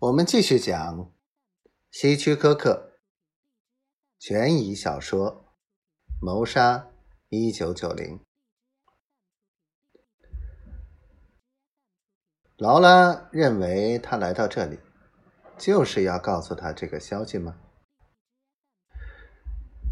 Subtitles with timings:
[0.00, 1.12] 我们继续讲
[1.90, 3.00] 希区柯克
[4.20, 5.32] 悬疑小说
[6.24, 6.88] 《谋杀
[7.30, 8.18] 一九九零》。
[12.58, 14.78] 劳拉认为他来到这里
[15.58, 17.58] 就是要告诉他这个消息吗？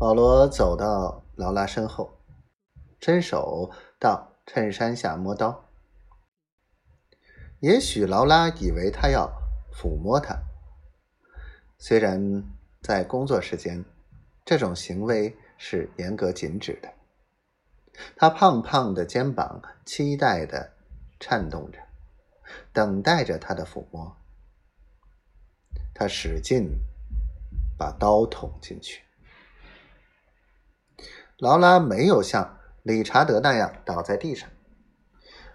[0.00, 2.18] 保罗走到劳拉身后，
[2.98, 5.68] 伸手到衬衫下摸刀。
[7.60, 9.40] 也许劳拉以为他要。
[9.72, 10.38] 抚摸他，
[11.78, 12.44] 虽然
[12.82, 13.84] 在工作时间，
[14.44, 16.92] 这种行为是严格禁止的。
[18.16, 20.72] 他胖胖的肩膀期待的
[21.18, 21.78] 颤动着，
[22.72, 24.16] 等待着他的抚摸。
[25.94, 26.70] 他使劲
[27.78, 29.02] 把刀捅进去。
[31.38, 34.48] 劳拉没有像理查德那样倒在地上，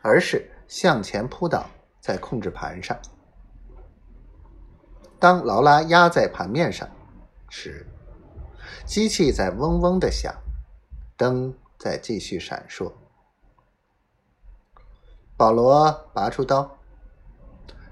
[0.02, 3.00] 而是向前扑倒在控制盘上。
[5.20, 6.88] 当劳拉压在盘面上
[7.50, 7.88] 时，
[8.86, 10.34] 机器在嗡嗡的响，
[11.18, 12.94] 灯在继续闪烁。
[15.36, 16.78] 保罗拔出刀，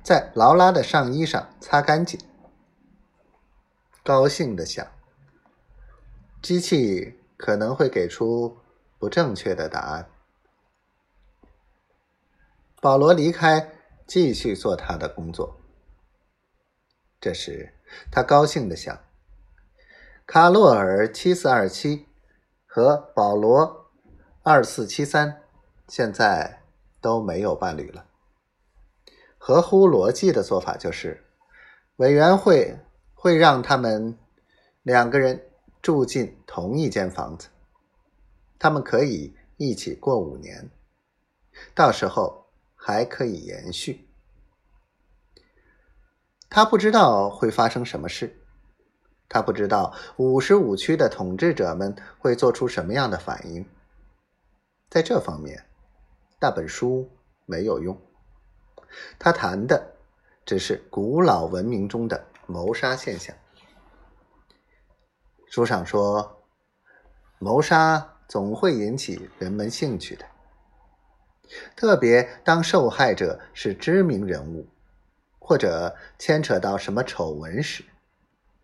[0.03, 2.19] 在劳拉的上衣上擦干净，
[4.03, 4.85] 高兴的想：
[6.41, 8.57] 机器可能会给出
[9.00, 10.07] 不正确的答案。
[12.81, 13.72] 保罗离开，
[14.05, 15.59] 继续做他的工作。
[17.26, 17.73] 这时，
[18.12, 19.00] 他高兴的想
[20.28, 22.06] ：“卡洛尔七四二七
[22.68, 23.90] 和保罗
[24.44, 25.42] 二四七三
[25.88, 26.62] 现在
[27.02, 28.06] 都没有伴侣了。
[29.40, 31.26] 合乎逻辑的做法就是，
[31.96, 32.78] 委员会
[33.16, 34.20] 会让他们
[34.84, 35.50] 两个人
[35.81, 37.48] 住进同一间房子，
[38.59, 40.70] 他们可以一起过五年，
[41.73, 44.08] 到时候还可以延续。”
[46.56, 48.34] 他不知道会发生什么事，
[49.28, 53.66] 他不知道五十五区的统治者们会做出什么样的反应。
[54.90, 55.66] 在这方面，
[56.40, 57.12] 那本书
[57.46, 58.02] 没有用。
[59.19, 59.97] 他谈的
[60.46, 63.35] 只是古老文明中的谋杀现象。
[65.47, 66.41] 书上说，
[67.38, 70.25] 谋杀总会引起人们兴趣的，
[71.75, 74.66] 特别当受害者是知名人物。
[75.47, 77.85] 或者牵扯到什么丑闻时，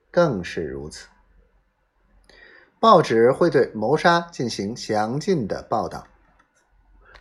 [0.10, 1.08] 更是如此。
[2.80, 6.08] 报纸会对谋杀进行详尽的报道，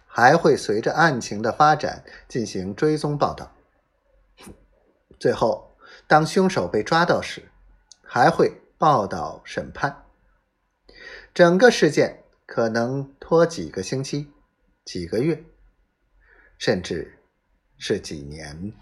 [0.07, 3.53] 还会随着案情的发展进行追踪报道。
[5.19, 5.77] 最后，
[6.07, 7.51] 当凶手被抓到时，
[8.03, 10.07] 还会报道审判。
[11.35, 14.33] 整个事件可能拖几个星期、
[14.87, 15.45] 几个月，
[16.57, 17.19] 甚至
[17.77, 18.73] 是几年。